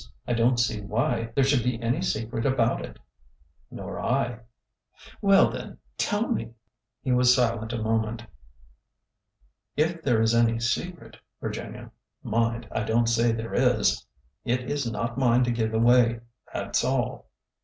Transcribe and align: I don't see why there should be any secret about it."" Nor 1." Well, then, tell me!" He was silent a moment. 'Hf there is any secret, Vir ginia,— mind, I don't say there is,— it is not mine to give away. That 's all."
I 0.27 0.33
don't 0.33 0.57
see 0.59 0.81
why 0.81 1.29
there 1.35 1.43
should 1.43 1.61
be 1.63 1.79
any 1.79 2.01
secret 2.01 2.43
about 2.43 2.83
it."" 2.83 2.97
Nor 3.69 4.01
1." 4.01 4.39
Well, 5.21 5.51
then, 5.51 5.77
tell 5.95 6.27
me!" 6.27 6.55
He 7.03 7.11
was 7.11 7.35
silent 7.35 7.71
a 7.71 7.77
moment. 7.77 8.23
'Hf 9.77 10.01
there 10.01 10.19
is 10.23 10.33
any 10.33 10.59
secret, 10.59 11.17
Vir 11.39 11.51
ginia,— 11.51 11.91
mind, 12.39 12.67
I 12.71 12.83
don't 12.83 13.05
say 13.05 13.31
there 13.31 13.53
is,— 13.53 14.03
it 14.43 14.61
is 14.61 14.91
not 14.91 15.19
mine 15.19 15.43
to 15.43 15.51
give 15.51 15.71
away. 15.71 16.21
That 16.51 16.75
's 16.75 16.83
all." 16.83 17.27